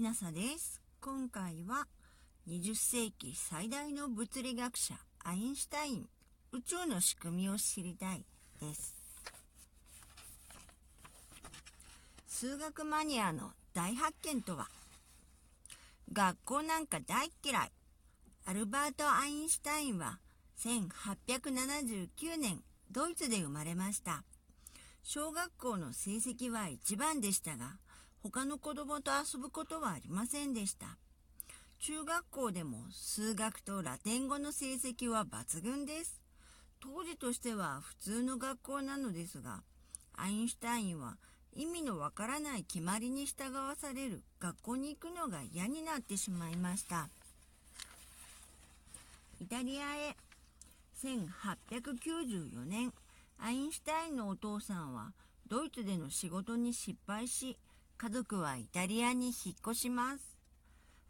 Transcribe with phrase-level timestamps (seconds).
[0.00, 0.80] ひなさです。
[1.02, 1.86] 今回は
[2.48, 6.08] 20世紀最大の物理学者アインシュタイン
[6.52, 8.24] 宇宙の仕組みを知りたい
[8.62, 8.96] です。
[12.26, 14.68] 数学マニアの大発見とは
[16.14, 17.70] 学校なんか大っ嫌い。
[18.46, 20.18] アルバート・アインシュタインは
[20.60, 24.24] 1879年ドイツで生まれました。
[25.02, 27.76] 小学校の成績は一番でしたが、
[28.22, 30.98] 他の子供と遊ぶことはありませんでした。
[31.78, 36.20] 中学校でも数学とラテン語の成績は抜群です。
[36.80, 39.62] 当時としては普通の学校なのですが、
[40.14, 41.16] アインシュタインは
[41.56, 47.08] 意味のわからない決まりに従わされる学校に行くのが嫌になってしまいました。
[49.40, 50.14] イタリアへ
[51.02, 52.92] 1894年、
[53.38, 55.12] アインシュタインのお父さんは
[55.48, 57.56] ドイツでの仕事に失敗し、
[58.02, 60.38] 家族はイタリアに引っ越します。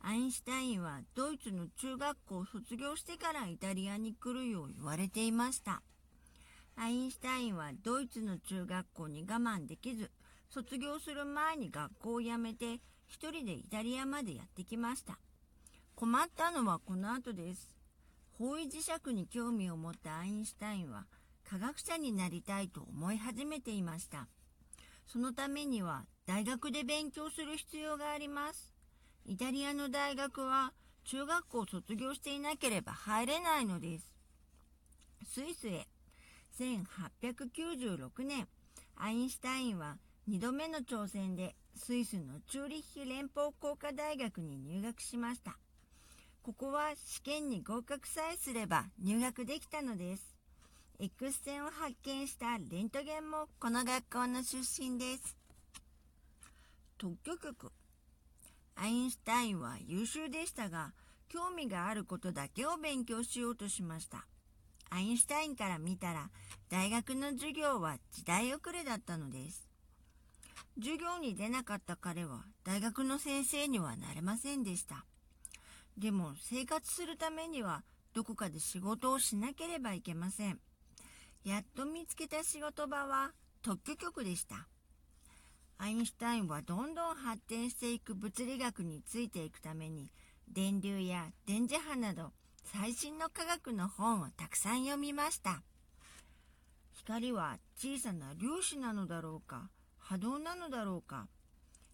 [0.00, 5.82] アインシュタインはドイツの中学校を卒業してからイタリアに来るよう言われていました。
[6.74, 10.10] アインシュタインはドイツの中学校に我慢できず、
[10.48, 15.16] 卒業する前に学校を辞めて一人でイタリアまでやってきました。
[15.94, 17.68] 困ったのはこの後です。
[18.36, 21.04] 方位磁石に興味を持ったアインシュタインは
[21.48, 24.26] 科学者になりたいと思い始めていました。
[25.06, 28.72] そのためには大学で勉強する必要があります。
[29.26, 30.72] イタリアの大学は
[31.02, 34.12] 中学校を卒業していなければ入れないのです。
[35.26, 35.88] スイスへ
[36.56, 38.46] 1896年、
[38.94, 39.96] アインシュタインは
[40.28, 45.58] 2度目の挑戦でスイスのチューリッヒ連邦工科大学に入学しました。
[46.42, 50.36] ここは試験に合格さえすれば入学できたのです。
[51.00, 55.39] X 線を発見したレントゲンもこの学校の出身です。
[57.00, 57.72] 特許局。
[58.76, 60.92] アインシュタインは優秀でしたが、
[61.30, 64.26] 興味があることだけを勉強しようとしました。
[64.90, 66.28] アインシュタインから見たら、
[66.68, 69.66] 大学の授業は時代遅れだったのです。
[70.78, 75.06] 授業に出なかった彼は大学の先生にはなれませんでした。
[75.96, 80.60] でも生活するためにはどこかで仕事をしなければいけません。
[81.44, 84.68] やっと見つけた仕事場は特許局でした。
[85.82, 90.10] アインシュタインはどんどん発展していく物理学についていくために
[90.52, 92.32] 電流や電磁波など
[92.64, 95.62] 最新の科学の本をたくさん読みました。
[96.92, 101.28] 光は小さな粒子なのだろうか波動なのだろうか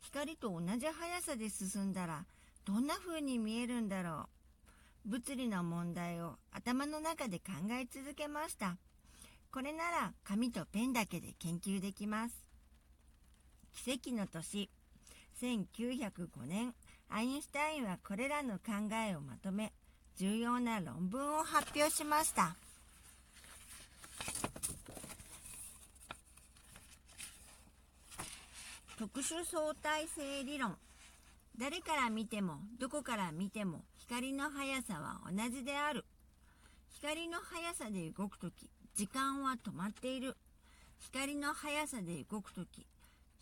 [0.00, 2.24] 光と同じ速さで進んだら
[2.64, 4.30] どんな風に見えるんだろ
[5.04, 8.78] う物理の問題を頭の中で考え続けました。
[9.52, 12.53] これなら紙とペンだけで研究できます。
[13.74, 14.70] 奇跡の年、
[15.40, 16.74] 1905年、
[17.08, 18.72] アインシュタインはこれらの考
[19.08, 19.72] えをまとめ、
[20.16, 22.56] 重要な論文を発表しました。
[28.96, 30.76] 特殊相対性理論。
[31.58, 36.04] 誰から見ても、どこから見ても、光の速さは同じである。
[36.90, 40.36] 光の速さで動くとき、時間は止まっている。
[41.00, 42.86] 光の速さで動くとき、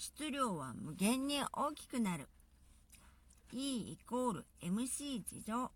[0.00, 2.26] 質量は無限に大きくなる。
[3.52, 5.72] E イコール mc 事乗。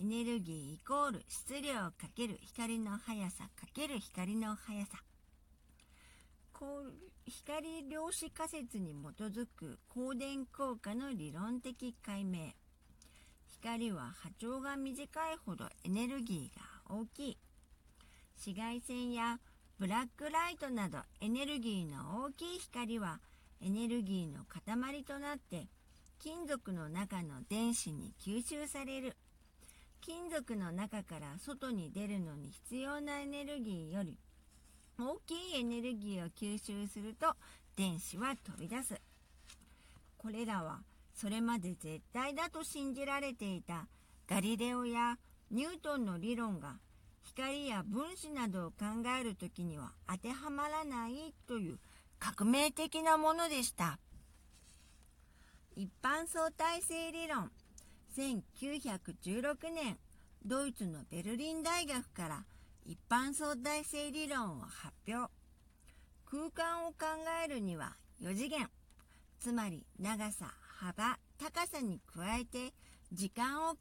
[0.00, 4.98] エネルギーイコール質量かける光の速さかける光の速さ。
[7.24, 12.54] 光量子仮説に基づく光電効果の理論的解明。
[13.60, 16.58] 光は波長が短いほどエネルギー
[16.90, 17.38] が大きい。
[18.34, 19.38] 紫外線や
[19.78, 23.20] ブラックライトなどエネルギーの大きい光は
[23.62, 25.68] エネルギーの塊となって
[26.18, 29.16] 金属の中の電子に吸収される。
[30.00, 34.18] 金属の中から外に出るのに必要なエネルギーより
[34.98, 37.34] 大きいエネルギーを吸収すると
[37.76, 39.00] 電子は飛び出す。
[40.18, 40.80] これらは
[41.14, 43.86] それまで絶対だと信じられていた
[44.28, 45.18] ガリレオや
[45.50, 46.78] ニュートンの理論が
[47.22, 51.78] 光や分子などを考えるときには当てはまらないという
[52.22, 53.98] 革命的なものでした。
[55.74, 57.50] 一般相対性理論
[58.16, 59.98] 1916年
[60.44, 62.44] ドイツのベルリン大学から
[62.84, 65.32] 一般相対性理論を発表
[66.26, 67.06] 空間を考
[67.44, 68.68] えるには4次元
[69.40, 72.74] つまり長さ幅高さに加えて
[73.12, 73.78] 時間を考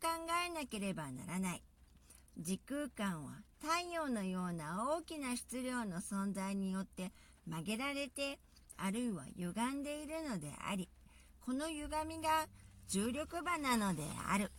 [0.48, 1.64] えなければならない
[2.38, 7.12] 時空間は太陽のような大きな質量の存在によって
[7.48, 8.40] 曲げられて
[8.78, 10.90] あるいは歪んでいるのであり
[11.46, 12.48] この歪みが
[12.88, 14.52] 重力場なのである。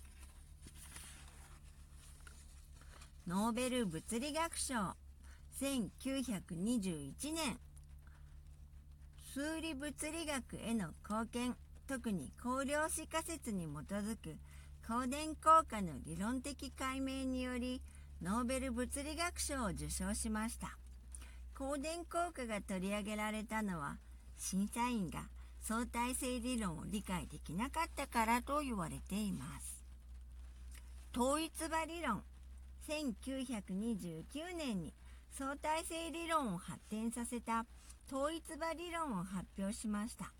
[3.26, 4.74] ノーベル物理学賞
[5.60, 7.58] 1921年。
[9.32, 14.36] 数理物理学への貢献特に光量子仮説に基づく
[14.84, 17.80] 光電効果の理論的解明により
[18.20, 20.76] ノーベル物理学賞を受賞しました。
[21.56, 23.98] 光電効果が取り上げられたのは
[24.36, 25.28] 審査員が
[25.60, 29.84] 相対性理論を理解できなかったからと言われています。
[31.16, 32.24] 統一場理論
[32.88, 34.92] 1929年に
[35.30, 37.66] 相対性理論を発展させた
[38.10, 40.32] 統一場理論を発表しました。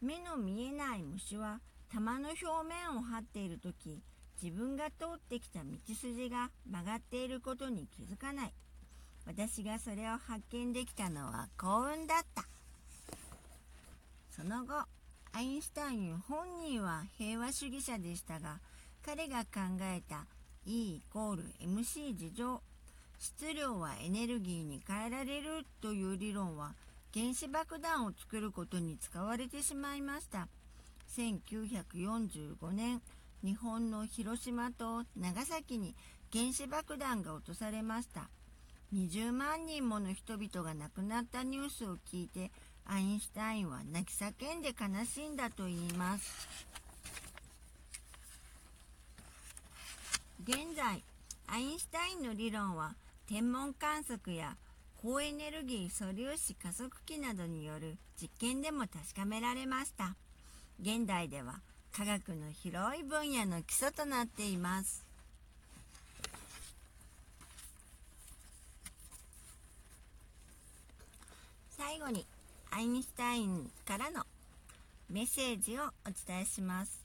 [0.00, 1.60] 目の見えない虫は
[1.92, 4.00] 玉の表面を張っている時
[4.42, 8.52] 自分が通ってきた道筋が曲がっていることに気づかない。
[9.26, 12.44] 私がそれを発見できたのは幸運だった。
[14.30, 14.84] その後
[15.32, 18.58] アインシュタイン本人は平和主義者でしたが
[19.04, 20.26] 彼が考えた
[20.64, 22.62] E イコール MC 事乗
[23.18, 26.72] 質量はエネルギーに変えられるという理論は
[27.12, 30.48] 原子爆弾を作ることに使われてしまいました。
[31.16, 33.02] 1945年
[33.42, 35.96] 日本の広島と長崎に
[36.32, 38.28] 原子爆弾が落とされました。
[38.94, 42.50] 20万人もの人々が亡くなったニュースを聞いて
[42.84, 46.48] アインシュタインは泣き叫んで悲しんだと言います。
[50.42, 51.04] 現在
[51.46, 52.94] アインシュタインの理論は
[53.28, 54.56] 天文観測や
[54.96, 60.16] 高エネルギー素粒子加速器などによる実験でも確かめられました。
[60.80, 61.60] 現代では
[61.94, 65.04] 科学の広い分野の基礎となっています。
[71.76, 72.24] 最後に
[72.70, 74.24] アインシュタインからの
[75.10, 75.86] メッセージをお
[76.26, 77.04] 伝えします。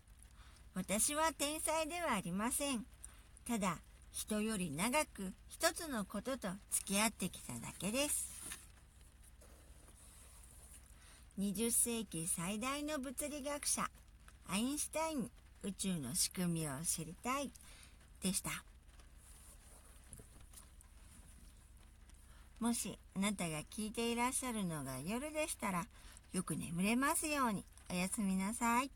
[0.76, 2.86] 私は天才ではありません。
[3.48, 3.78] ただ
[4.12, 8.35] 人より長く一つのことと付き合ってきただけです。
[11.38, 13.90] 20世紀最大の物理学者
[14.48, 15.30] アインシュタイン
[15.64, 17.52] 宇宙の仕組みを知りたい
[18.24, 18.52] でした
[22.62, 25.86] もしあなたが聞いていらっしゃるのが夜でしたら
[26.32, 28.90] よく眠れますようにおやすみなさい。